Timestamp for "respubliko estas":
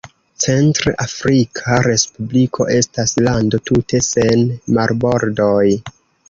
1.87-3.13